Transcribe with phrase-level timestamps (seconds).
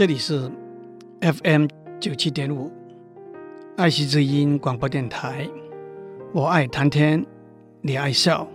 [0.00, 0.50] 这里是
[1.20, 1.66] FM
[2.00, 2.72] 九七点五
[3.76, 5.46] 爱惜之音广播电台。
[6.32, 7.22] 我爱谈天，
[7.82, 8.48] 你爱笑，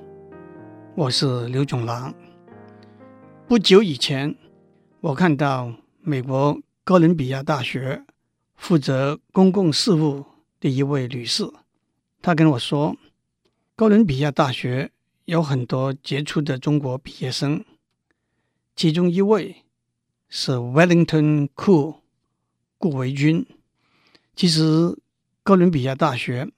[0.95, 2.11] 我是刘总郎。
[3.47, 4.35] 不久以前，
[5.01, 5.71] 我看到
[6.01, 8.03] 美国哥伦比亚大学
[8.55, 10.25] 负责公共事务
[10.59, 11.47] 的一位女士，
[12.23, 12.97] 她跟我说，
[13.75, 14.89] 哥伦比亚大学
[15.25, 17.63] 有很多杰出的中国毕业生，
[18.75, 19.57] 其中一位。
[20.37, 22.01] 是 Wellington Koo
[22.77, 23.45] 顾维钧。
[24.35, 24.93] 其实，
[25.43, 26.51] 哥伦比亚大学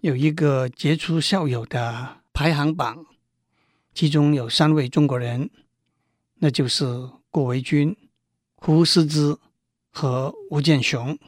[0.00, 3.04] 有一个杰出校友的排行榜，
[3.92, 5.50] 其中有三位中国人，
[6.36, 6.84] 那就是
[7.32, 7.96] 顾维钧、
[8.54, 9.36] 胡适之
[9.90, 11.18] 和吴健雄。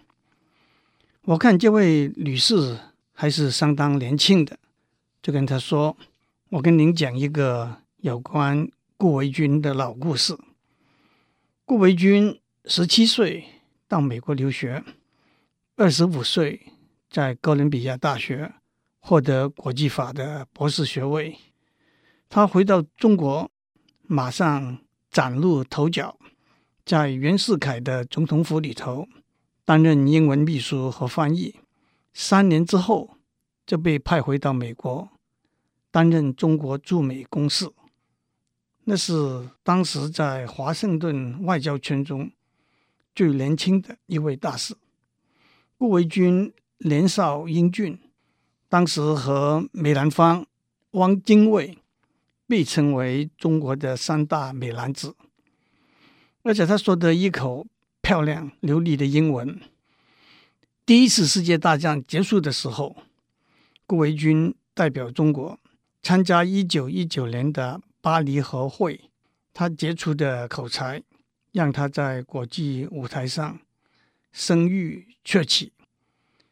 [1.22, 2.78] 我看这位女士
[3.12, 4.56] 还是相当年轻的，
[5.20, 5.96] 就跟她说
[6.50, 10.38] ：“我跟您讲一个有关顾维钧的老故事。”
[11.68, 13.44] 顾维钧十七岁
[13.86, 14.82] 到美国留学，
[15.76, 16.72] 二十五岁
[17.10, 18.54] 在哥伦比亚大学
[19.00, 21.36] 获得国际法的博士学位。
[22.30, 23.50] 他回到中国，
[24.00, 24.78] 马上
[25.10, 26.18] 崭露头角，
[26.86, 29.06] 在袁世凯的总统府里头
[29.66, 31.54] 担任英文秘书和翻译。
[32.14, 33.18] 三年之后，
[33.66, 35.10] 就被派回到美国，
[35.90, 37.70] 担任中国驻美公使。
[38.90, 42.30] 那是当时在华盛顿外交圈中
[43.14, 44.74] 最年轻的一位大使。
[45.76, 47.98] 顾维钧年少英俊，
[48.66, 50.46] 当时和梅兰芳、
[50.92, 51.76] 汪精卫
[52.46, 55.14] 被称为中国的三大美男子，
[56.42, 57.66] 而且他说的一口
[58.00, 59.60] 漂亮流利的英文。
[60.86, 62.96] 第一次世界大战结束的时候，
[63.86, 65.60] 顾维钧代表中国
[66.02, 67.82] 参加一九一九年的。
[68.00, 69.10] 巴黎和会，
[69.52, 71.02] 他杰出的口才
[71.52, 73.58] 让他在国际舞台上
[74.32, 75.72] 声誉鹊起。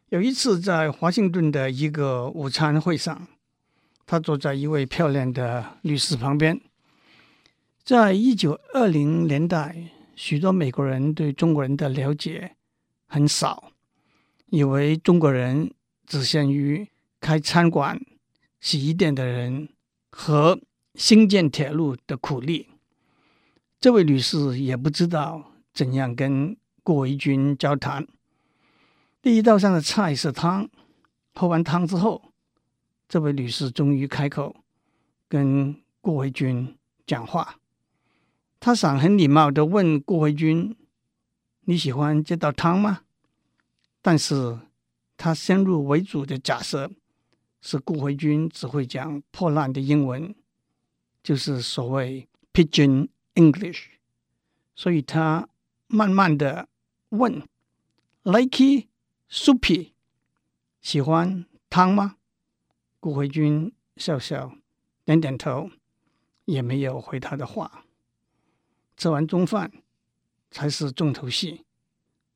[0.09, 3.29] 有一次，在华盛顿的一个午餐会上，
[4.05, 6.61] 他坐在一位漂亮的女士旁边。
[7.85, 12.57] 在一九二零年代，许多美国人对中国人的了解
[13.07, 13.73] 很少，
[14.47, 15.73] 以为中国人
[16.07, 16.89] 只限于
[17.21, 18.01] 开餐馆、
[18.61, 19.69] 洗衣店的人
[20.11, 20.59] 和。
[20.97, 22.71] 兴建铁路的苦力，
[23.79, 28.09] 这位女士也不知道怎样跟顾维钧交谈。
[29.21, 30.71] 第一道上的菜是汤，
[31.35, 32.33] 喝完汤之后，
[33.07, 34.57] 这位女士终于开口
[35.29, 36.75] 跟顾维钧
[37.07, 37.57] 讲话。
[38.59, 40.75] 她想很礼貌地问顾维钧
[41.67, 43.03] ：“你喜欢这道汤吗？”
[44.01, 44.59] 但是
[45.19, 46.91] 她先入为主的假设
[47.61, 50.35] 是顾维钧只会讲破烂的英文。
[51.27, 53.99] 就是所谓 Pigeon English，
[54.77, 55.49] 所以他
[55.89, 56.69] 慢慢的
[57.09, 57.43] 问
[58.23, 58.87] ：“Likey
[59.29, 59.91] soupy，
[60.81, 62.19] 喜欢汤吗？”
[63.01, 64.57] 顾维钧笑笑，
[65.05, 65.69] 点点头，
[66.45, 67.85] 也没有回他的话。
[68.97, 69.73] 吃完中饭
[70.53, 71.65] 才是重头戏。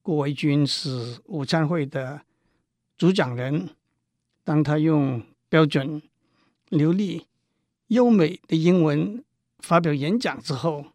[0.03, 2.23] 顾维钧是午餐会的
[2.99, 3.71] 主讲人，
[4.43, 6.03] 当他用标准
[6.71, 7.29] 流利。
[7.91, 9.25] 优美的英文
[9.59, 10.87] 发表演讲之后，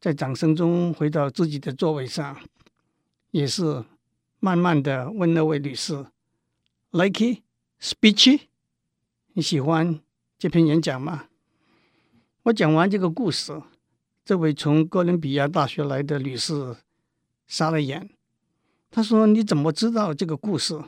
[0.00, 2.40] 在掌声中回到自己的座位上，
[3.30, 3.84] 也是
[4.40, 6.06] 慢慢的问那位女士
[6.90, 7.42] ：“Likey
[7.80, 8.40] speechy？
[9.34, 10.00] 你喜欢
[10.36, 11.26] 这篇演讲吗？”
[12.42, 13.62] 我讲完这个故事，
[14.24, 16.78] 这位从哥伦比亚大学来的女士
[17.46, 18.10] 傻了眼。
[18.90, 20.82] 她说：“你怎么知道这个故事？”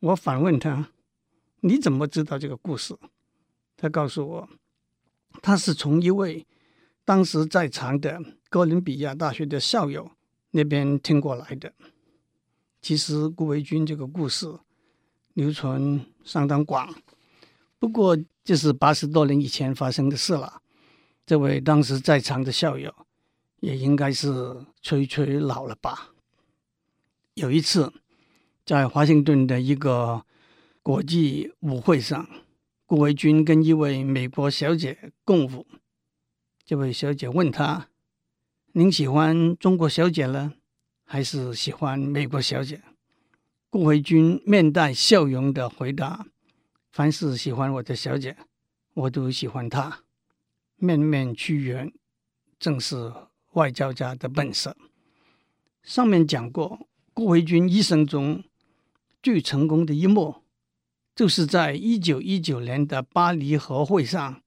[0.00, 0.88] 我反问她
[1.60, 2.96] ：“你怎么知道这个故事？”
[3.82, 4.48] 他告诉我，
[5.42, 6.46] 他是从一位
[7.04, 8.16] 当时在场的
[8.48, 10.08] 哥伦比亚大学的校友
[10.52, 11.74] 那边听过来的。
[12.80, 14.46] 其实顾维钧这个故事
[15.34, 16.94] 流传相当广，
[17.80, 20.62] 不过这是八十多年以前发生的事了。
[21.26, 22.94] 这位当时在场的校友
[23.58, 26.12] 也应该是垂垂老了吧。
[27.34, 27.92] 有一次，
[28.64, 30.24] 在华盛顿的一个
[30.84, 32.28] 国际舞会上。
[32.92, 35.66] 顾维钧跟一位美国小姐共舞，
[36.62, 37.88] 这位小姐问他
[38.72, 40.52] ：“您喜欢中国小姐呢，
[41.02, 42.82] 还是喜欢美国小姐？”
[43.70, 46.26] 顾维钧面带笑容的回答
[46.92, 48.36] ：“凡是喜欢我的小姐，
[48.92, 50.04] 我都喜欢她。
[50.76, 51.90] 面面俱圆，
[52.58, 53.10] 正是
[53.52, 54.76] 外交家的本色。”
[55.82, 58.44] 上面讲过，顾维钧一生中
[59.22, 60.41] 最成功的一幕。
[61.14, 64.42] 就是在一九一九年的巴黎和会上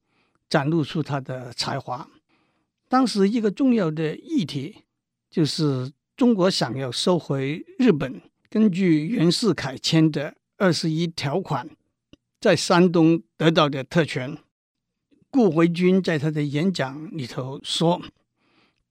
[0.50, 2.10] 展露出他的才华。
[2.88, 4.84] 当时一个重要的议题
[5.30, 11.70] 就是中国想要收回日本根据袁世凯签的二十一条款
[12.40, 14.38] 在山东得到的特权。
[15.30, 18.02] 顾维钧在他的演讲里头说：“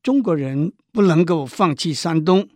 [0.03, 2.47] 中国人不能够放弃山东，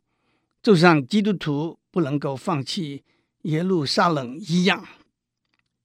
[0.62, 3.02] 就像基督徒不能够放弃
[3.42, 4.86] 耶路撒冷一样。”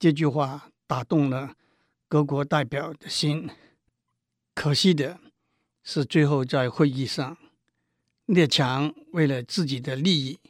[0.03, 1.55] 这句话打动了
[2.09, 3.49] 各国代表的心。
[4.53, 5.21] 可惜的
[5.81, 7.37] 是，最后在会议上，
[8.25, 10.41] 列强为了自己的利益，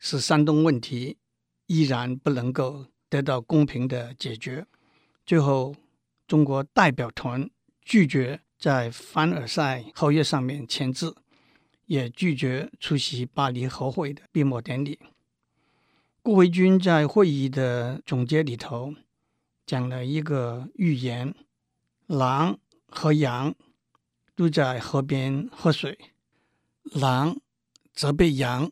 [0.00, 1.18] 使山东问题
[1.66, 4.66] 依然不能够得到公平的解决。
[5.24, 5.76] 最后。
[6.26, 7.48] 中国代表团
[7.82, 11.16] 拒绝在凡尔赛合约上面签字，
[11.86, 14.98] 也拒绝出席巴黎和会的闭幕典礼。
[16.22, 18.94] 顾维钧在会议的总结里头
[19.64, 21.34] 讲了一个寓言：
[22.06, 23.54] 狼和羊
[24.34, 25.98] 都在河边喝水，
[26.82, 27.40] 狼
[27.94, 28.70] 责备羊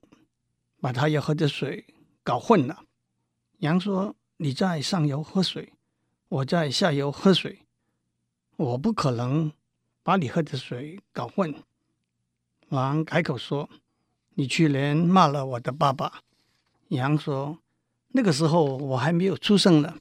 [0.78, 1.86] 把他要喝的水
[2.22, 2.84] 搞混了。
[3.60, 5.72] 羊说：“你在上游喝水。”
[6.28, 7.60] 我在下游喝水，
[8.56, 9.50] 我不可能
[10.02, 11.54] 把你喝的水搞混。
[12.68, 13.70] 狼改口说
[14.36, 16.20] ：“你去年骂了我的爸爸。”
[16.88, 17.58] 羊说
[18.12, 19.96] ：“那个时候我还没有出生呢。”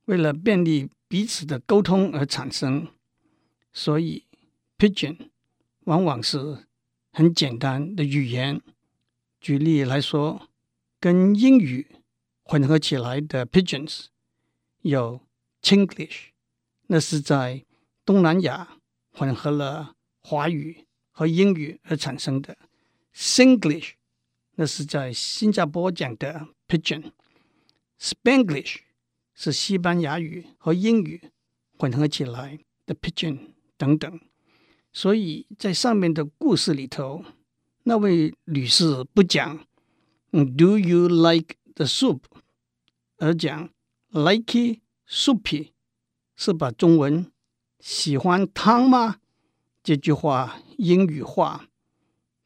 [0.06, 2.88] 为了便利彼此的沟通而产生，
[3.72, 4.26] 所以
[4.78, 5.30] ，Pigeon
[5.81, 6.68] 往往是
[7.12, 8.62] 很简单的语言。
[9.40, 10.50] 举例来说，
[11.00, 11.88] 跟英语
[12.44, 14.08] 混合起来的 Pigeons
[14.81, 15.22] 有
[15.62, 16.31] Chinglish，
[16.88, 17.66] 那是在
[18.04, 18.78] 东南亚
[19.12, 20.86] 混合了华语
[21.19, 22.57] 和英语而产生的
[23.13, 23.95] ；Singlish，
[24.56, 28.77] 那是在新加坡讲的 Pidgin；Spanglish
[29.36, 31.21] 是西班牙语和英语
[31.77, 34.18] 混合起来的 Pidgin 等等。
[34.94, 37.25] 所以在上面的故事里头。
[37.83, 39.68] 那位女士不讲
[40.31, 42.21] "Do you like the soup"，
[43.18, 43.69] 而讲
[44.12, 45.71] "Likey soupy"，
[46.38, 47.30] 是把中文
[47.81, 49.19] “喜欢汤吗”
[49.83, 51.68] 这句话英语化，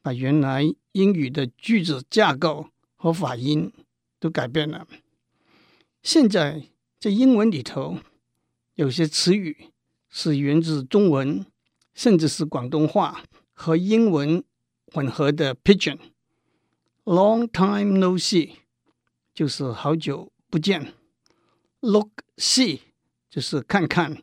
[0.01, 0.63] 把原来
[0.93, 3.71] 英语的句子架构和发音
[4.19, 4.87] 都改变了。
[6.01, 6.63] 现在
[6.99, 7.99] 在英文里头，
[8.73, 9.69] 有些词语
[10.09, 11.45] 是源自中文，
[11.93, 13.23] 甚至是广东话
[13.53, 14.43] 和英文。
[14.93, 18.57] 混合的 Pigeon，Long time no see，
[19.33, 20.93] 就是好久不见
[21.79, 22.81] ；Look see，
[23.27, 24.21] 就是看看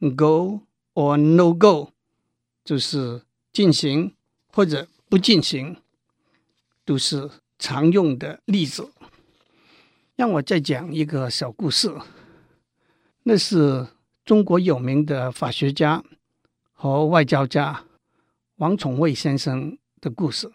[0.00, 0.62] ；Go
[0.94, 1.92] or no go，
[2.64, 4.14] 就是进行
[4.48, 5.76] 或者不进行，
[6.84, 8.90] 都是常用的例子。
[10.16, 11.92] 让我再讲一个小故事，
[13.24, 13.88] 那是
[14.24, 16.02] 中国有名的法学家
[16.72, 17.84] 和外交家
[18.56, 20.50] 王宠惠先生的故事。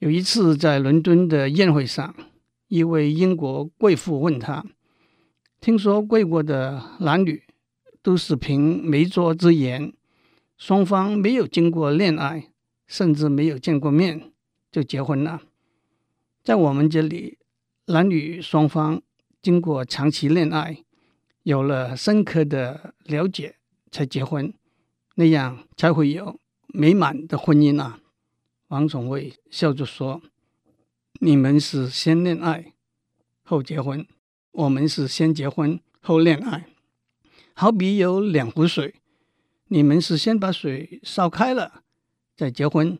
[0.00, 2.14] 有一次在伦敦的宴会上，
[2.68, 4.64] 一位英国贵妇问他
[5.60, 7.42] ：“听说贵国的男女
[8.02, 9.92] 都是凭媒妁之言，
[10.58, 12.50] 双方没有经过恋爱，
[12.88, 14.32] 甚至没有见过面
[14.72, 15.40] 就结婚了。
[16.42, 17.38] 在我们这里，
[17.86, 19.00] 男女双方
[19.40, 20.84] 经过长期恋爱，
[21.44, 23.54] 有了深刻的了解
[23.92, 24.52] 才结婚，
[25.14, 28.00] 那样才会有美满的婚姻啊。”
[28.68, 30.20] 王宠惠笑着说
[31.20, 32.72] ：“你们是先恋爱
[33.44, 34.04] 后结婚，
[34.50, 36.66] 我们是先结婚后恋爱。
[37.54, 38.96] 好比有两壶水，
[39.70, 41.82] 你们是先把水烧开了
[42.34, 42.98] 再结婚，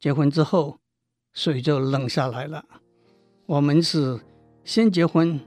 [0.00, 0.78] 结婚之后
[1.34, 2.64] 水就冷下来了。
[3.44, 4.18] 我们是
[4.64, 5.38] 先结婚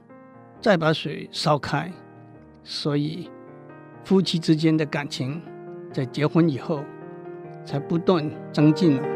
[0.59, 1.91] 再把水烧开，
[2.63, 3.27] 所以
[4.03, 5.41] 夫妻之间的感情
[5.91, 6.83] 在结婚以后
[7.65, 9.07] 才不断增进了。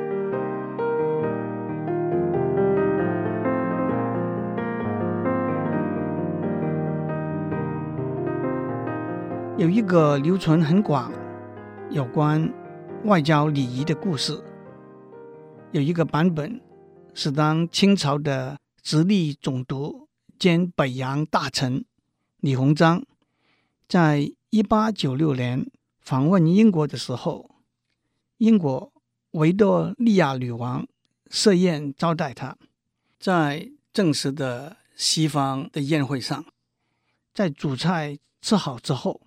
[9.57, 11.11] 有一个流传很广
[11.95, 12.53] 有关
[13.05, 14.43] 外交礼仪的故事，
[15.71, 16.59] 有一个版本
[17.13, 21.85] 是当清朝的直隶总督兼北洋大臣
[22.41, 23.01] 李鸿章。
[23.87, 25.71] 在一八九六年
[26.01, 27.49] 访问英国的时候，
[28.39, 28.91] 英国
[29.31, 30.85] 维多利亚女王
[31.29, 32.57] 设宴招待他。
[33.17, 36.43] 在正式的西方的宴会上，
[37.33, 39.21] 在主菜吃好之后，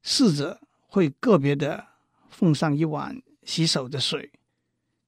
[0.00, 1.87] 侍者会个别的
[2.30, 4.32] 奉上一碗洗手的水。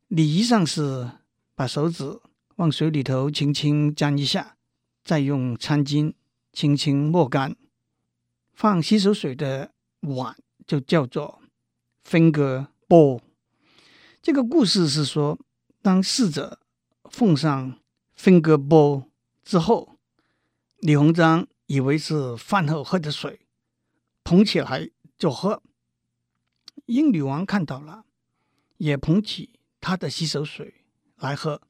[0.08, 1.10] 礼仪上是
[1.54, 2.20] 把手指
[2.56, 4.56] 往水里头轻轻沾一下，
[5.04, 6.14] 再用餐巾
[6.52, 7.56] 轻轻抹干。
[8.52, 10.36] 放洗手水的碗
[10.66, 11.42] 就叫做
[12.04, 13.20] finger bowl。
[14.20, 15.38] 这个故事是说，
[15.80, 16.60] 当侍者
[17.04, 17.78] 奉上
[18.18, 19.04] finger bowl
[19.42, 19.96] 之后，
[20.78, 23.40] 李鸿章以为是饭后喝的水，
[24.24, 25.62] 捧起来就喝。
[26.90, 28.04] 英女王看到了，
[28.78, 30.82] 也捧起他的洗手水
[31.18, 31.62] 来喝。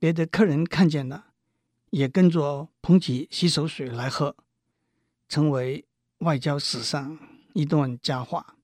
[0.00, 1.26] 别的客人看见了，
[1.90, 4.36] 也跟着捧起洗手水来喝。
[5.28, 5.84] 成为
[6.18, 7.18] 外交史上
[7.52, 8.56] 一段佳话。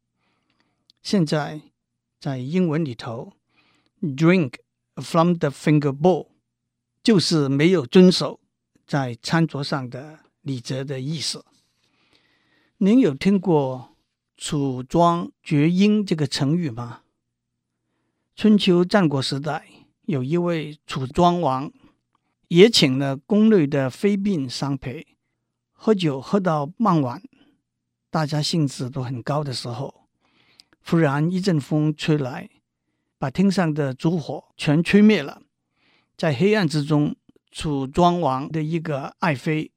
[1.01, 1.61] 现在
[2.19, 3.33] 在英文里头
[4.01, 4.55] ，“drink
[4.97, 6.29] from the finger bowl”
[7.05, 8.41] 就是没有遵守
[8.85, 11.45] 在餐桌上的礼则的意思。
[12.79, 13.92] 您有听过
[14.45, 17.03] “楚庄绝缨”这个成语吗？
[18.35, 19.69] 春秋战国时代，
[20.07, 21.71] 有一位楚庄王，
[22.49, 25.07] 也请了宫内的妃嫔相陪。
[25.71, 27.23] 喝酒喝到傍晚，
[28.11, 30.09] 大家兴致都很高的时候，
[30.85, 32.51] 忽然一阵风吹来，
[33.19, 35.43] 把厅上的烛火全吹灭了。
[36.17, 37.15] 在黑暗之中，
[37.53, 39.71] 楚庄王的一个爱妃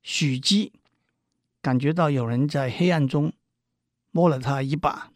[0.00, 0.72] 许姬
[1.60, 3.32] 感觉到有人在黑暗中
[4.12, 5.12] 摸了他一把。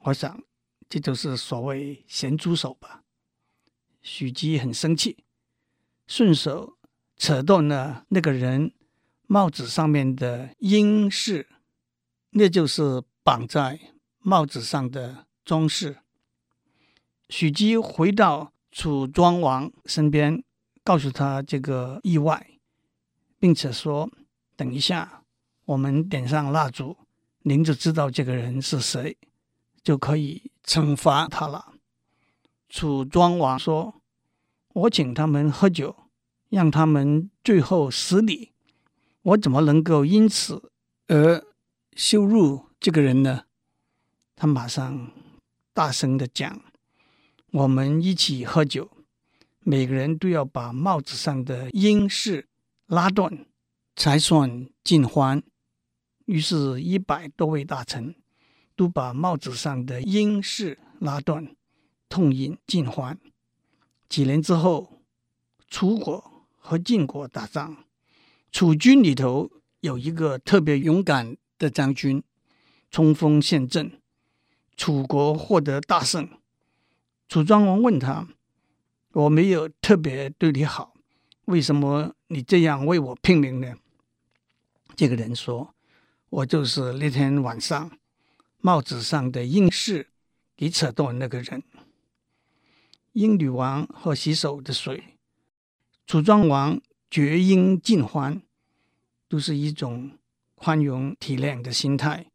[0.00, 0.42] 我想，
[0.90, 3.02] 这就是所谓咸猪手吧。
[4.02, 5.24] 许姬很生气，
[6.06, 6.76] 顺手
[7.16, 8.74] 扯断了那个人。
[9.30, 11.46] 帽子上面的鹰饰，
[12.30, 13.78] 那就是绑在
[14.20, 15.98] 帽子上的装饰。
[17.28, 20.42] 许姬回到楚庄王身边，
[20.82, 22.58] 告诉他这个意外，
[23.38, 24.10] 并且说
[24.56, 25.24] ：“等一下，
[25.66, 26.96] 我们点上蜡烛，
[27.42, 29.16] 您就知道这个人是谁，
[29.82, 31.74] 就可以惩罚他了。”
[32.68, 34.02] 楚庄王说
[34.74, 35.96] ：“我请他们喝酒，
[36.50, 38.52] 让他们最后失礼。”
[39.22, 40.70] 我怎么能够因此
[41.08, 41.44] 而
[41.94, 43.44] 羞辱这个人呢？
[44.36, 45.10] 他马上
[45.74, 46.62] 大声的讲
[47.52, 48.90] ：“我们一起喝酒，
[49.60, 52.48] 每个人都要把帽子上的鹰饰
[52.86, 53.44] 拉断，
[53.96, 55.42] 才算尽欢。”
[56.28, 58.14] 于是，一百多位大臣
[58.76, 61.56] 都把帽子上的缨饰拉断，
[62.10, 63.18] 痛饮尽欢。
[64.10, 65.00] 几年之后，
[65.68, 67.84] 楚国和晋国打仗。
[68.52, 72.22] 楚军里头有一个特别勇敢的将军，
[72.90, 73.98] 冲锋陷阵，
[74.76, 76.28] 楚国获得大胜。
[77.26, 78.28] 楚庄王问他
[79.12, 80.92] ：“我没有特别对你好，
[81.46, 83.74] 为什么你这样为我拼命呢？”
[84.94, 85.74] 这个人说
[86.30, 87.98] ：“我就是那天晚上
[88.58, 90.08] 帽子上的硬饰
[90.56, 91.62] 给扯断那个人。”
[93.12, 95.18] 英女王喝洗手的水，
[96.06, 96.80] 楚庄王。
[97.10, 98.42] 绝英尽欢，
[99.28, 100.18] 都是一种
[100.56, 102.30] 宽容体谅的心态，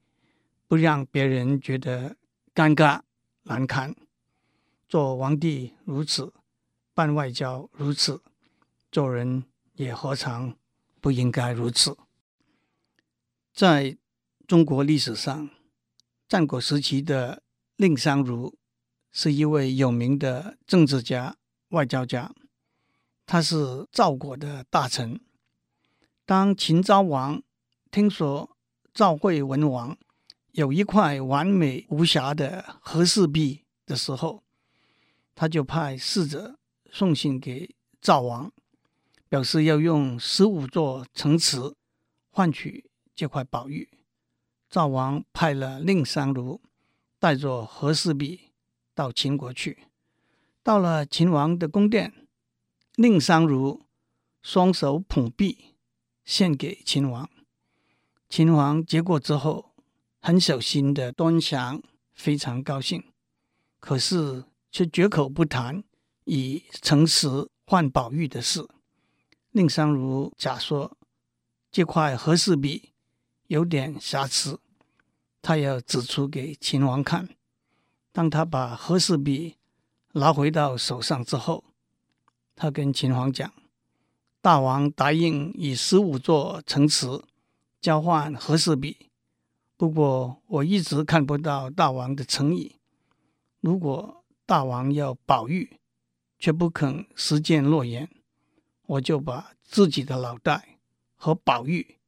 [0.67, 2.15] 不让别人觉得
[2.55, 3.01] 尴尬
[3.43, 3.95] 难堪。
[4.89, 6.33] 做皇帝如此，
[6.95, 8.19] 办外交如此，
[8.91, 9.43] 做人
[9.75, 10.57] 也何尝
[10.99, 11.95] 不应该如此？
[13.53, 13.95] 在
[14.47, 15.47] 中国历史上，
[16.27, 17.43] 战国时期的
[17.75, 18.57] 蔺相如
[19.11, 21.37] 是一位有名的政治家、
[21.69, 22.33] 外交家。
[23.27, 25.21] 他是赵国的大臣。
[26.25, 27.43] 当秦昭王
[27.91, 28.57] 听说
[28.91, 29.95] 赵惠文王
[30.53, 34.43] 有一块完美无瑕的和氏璧的时候，
[35.35, 36.57] 他就派使者
[36.91, 38.51] 送信给赵王，
[39.29, 41.59] 表示要用十五座城池
[42.31, 43.89] 换取这块宝玉。
[44.69, 46.61] 赵王派了蔺相如
[47.19, 48.51] 带着和氏璧
[48.95, 49.83] 到秦国去，
[50.63, 52.27] 到了秦王的宫殿。
[52.95, 53.81] 蔺相如
[54.41, 55.75] 双手捧璧
[56.23, 57.29] 献给秦王，
[58.29, 59.73] 秦王接过之后
[60.21, 61.81] 很小心的端详，
[62.13, 63.03] 非常高兴，
[63.79, 65.83] 可是却绝口不谈
[66.25, 68.67] 以诚实换宝玉的事。
[69.51, 70.97] 蔺相如假说
[71.71, 72.92] 这块和氏璧
[73.53, 74.59] 有点瑕疵，
[75.39, 77.29] 他要指出给秦王看。
[78.11, 79.57] 当他把和氏璧
[80.13, 81.63] 拿回到手上之后，
[82.55, 83.53] 他跟秦王讲
[84.41, 87.05] ：“大王答应以十五座城池
[87.79, 89.11] 交换和氏璧，
[89.77, 92.77] 不过我一直看不到大王的诚意。
[93.61, 95.79] 如果大王要宝玉，
[96.39, 98.09] 却不肯实践诺言，
[98.87, 100.79] 我就把自己的脑袋
[101.15, 101.99] 和宝玉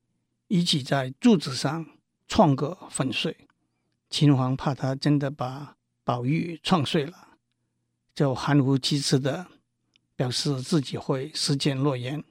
[0.47, 1.85] 一起在柱子上
[2.27, 3.47] 撞个粉碎。”
[4.09, 7.29] 秦王怕他真的把宝玉撞碎了，
[8.13, 9.47] 就含糊其辞的
[10.15, 12.23] 表示自己会实践诺言，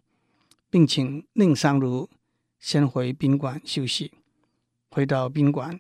[0.71, 2.09] 并请蔺相如
[2.59, 4.13] 先回宾馆休息。
[4.91, 5.79] 回到宾馆，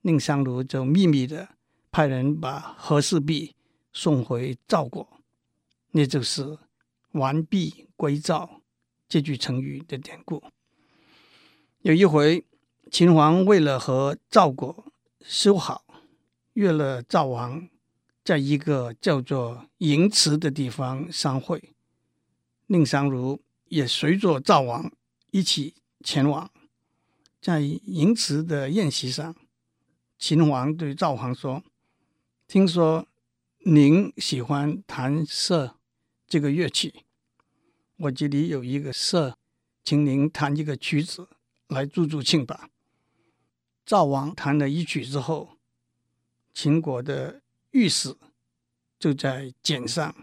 [0.00, 1.50] 蔺相如就秘密的
[1.92, 3.54] 派人把和氏璧
[3.92, 5.20] 送回赵国，
[5.90, 6.58] 那就是
[7.12, 8.62] “完璧归赵”
[9.06, 10.42] 这句成语的典故。
[11.86, 12.44] 有一回，
[12.90, 15.84] 秦王为了和赵国修好。
[16.54, 17.68] 约了赵王，
[18.24, 21.76] 在一个叫做荥池的地方相会。
[22.66, 24.90] 蔺相如也随着赵王
[25.30, 26.50] 一起前往。
[27.40, 29.36] 在荥池的宴席上，
[30.18, 31.62] 秦王对赵王说
[32.48, 33.06] ：“听说
[33.58, 35.76] 您喜欢弹瑟
[36.26, 37.04] 这个乐器，
[37.98, 39.38] 我这里有一个瑟，
[39.84, 41.28] 请您弹一个曲子
[41.68, 42.68] 来助助兴吧。”
[43.84, 45.50] 赵王弹了一曲之后。
[46.54, 47.42] 秦国的
[47.72, 48.16] 御史
[48.98, 50.14] 就在简上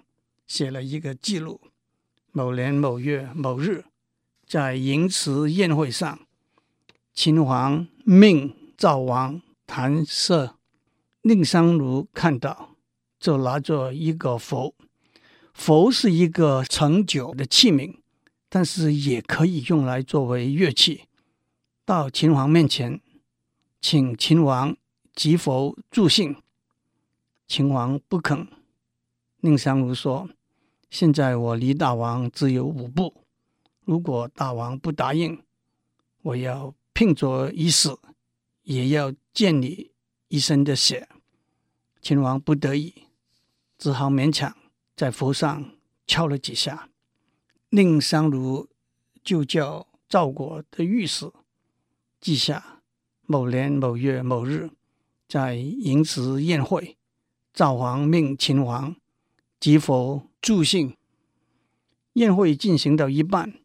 [0.47, 1.61] 写了一个记录：
[2.31, 3.85] 某年某月某日，
[4.47, 6.21] 在荥池宴会上，
[7.13, 10.57] 秦王命赵王弹瑟。
[11.21, 12.75] 蔺相如看到，
[13.19, 14.73] 就拿着一个鼙，
[15.53, 17.97] 鼙是一个盛酒的器皿，
[18.49, 21.03] 但是也可以用来作为乐器，
[21.85, 23.01] 到秦王面前，
[23.81, 24.77] 请秦王。
[25.15, 26.41] 击鼙助兴，
[27.45, 28.47] 秦王不肯。
[29.41, 30.27] 蔺相如说
[30.89, 33.23] ：“现在我离大王只有五步，
[33.81, 35.43] 如果大王不答应，
[36.23, 37.99] 我要拼着一死，
[38.63, 39.91] 也要溅你
[40.29, 41.07] 一身的血。”
[42.01, 43.03] 秦王不得已，
[43.77, 44.57] 只好勉强
[44.95, 45.75] 在佛上
[46.07, 46.89] 敲了几下。
[47.69, 48.67] 蔺相如
[49.23, 51.31] 就叫赵国的御史
[52.23, 52.79] 记下
[53.23, 54.69] 某年某月某日。
[55.27, 56.97] 在荥池宴会，
[57.53, 58.95] 赵王命秦王
[59.59, 60.95] 击鼙助兴。
[62.13, 63.55] 宴会进行到一半，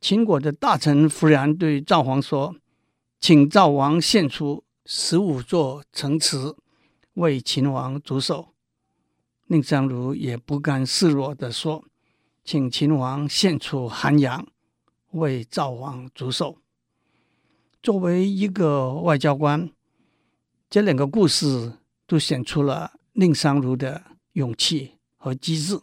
[0.00, 2.56] 秦国的大臣忽然对赵王说
[3.20, 6.56] ：“请赵王献出十五座城池，
[7.14, 8.48] 为秦王祝寿。”
[9.46, 11.84] 蔺相如也不甘示弱地说
[12.42, 14.44] ：“请秦王献出韩阳，
[15.12, 16.58] 为赵王祝寿。”
[17.82, 19.70] 作为一个外交官。
[20.68, 21.72] 这两个故事
[22.06, 24.02] 都显出了蔺相如的
[24.34, 25.80] 勇气和机智，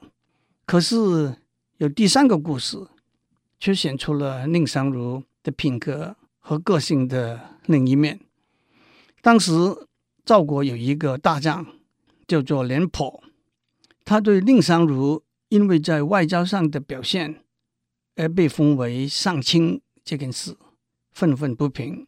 [0.65, 1.36] 可是
[1.77, 2.77] 有第三个故事，
[3.60, 8.19] 却显出了蔺相如的品格和个性的另一面。
[9.21, 9.51] 当时
[10.23, 11.65] 赵国有一个大将
[12.25, 13.21] 叫做廉颇，
[14.05, 17.43] 他对蔺相如因为在外交上的表现
[18.15, 20.55] 而被封为上卿这件事
[21.17, 22.06] 愤愤不平，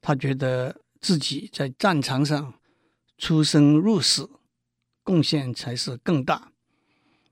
[0.00, 0.82] 他觉得。
[1.02, 2.54] 自己在战场上
[3.18, 4.30] 出生入死，
[5.02, 6.52] 贡献才是更大。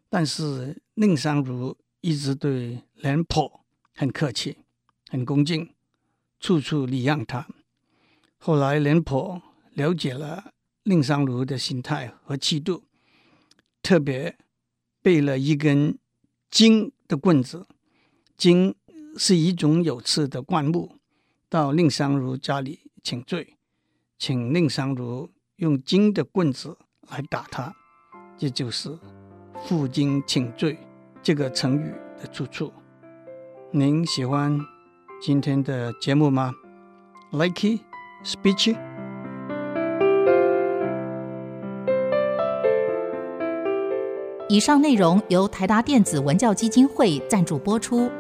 [0.09, 4.59] 但是蔺相如一直对廉颇很客气、
[5.09, 5.73] 很恭敬，
[6.41, 7.47] 处处礼让他。
[8.39, 9.41] 后来廉颇
[9.75, 12.83] 了解了蔺相如的心态和气度，
[13.81, 14.37] 特别
[15.01, 15.97] 备了一根
[16.51, 17.69] 荆的棍子，
[18.37, 18.75] 荆
[19.17, 20.99] 是一种有刺的灌木，
[21.51, 23.57] 到蔺相如家里请罪。
[24.17, 26.79] 请蔺相如用金的棍子
[27.11, 27.75] 来打他，
[28.39, 28.97] 这就是
[29.67, 30.79] “负荆请罪”
[31.21, 32.73] 这个成语的出处。
[33.73, 34.61] 您喜欢
[35.21, 36.53] 今天的节目吗
[37.33, 37.81] ？Likey
[38.25, 38.77] speech。
[44.49, 48.11] 以上内容由台达电子文教基金会赞助播出。